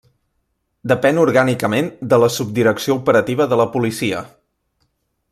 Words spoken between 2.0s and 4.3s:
de la Subdirecció Operativa de la Policia.